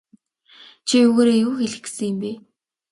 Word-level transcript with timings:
Чи 0.87 0.95
үүгээрээ 1.07 1.39
юу 1.45 1.53
хэлэх 1.59 1.81
гэсэн 1.83 2.05
юм 2.11 2.17
бэ? 2.21 2.31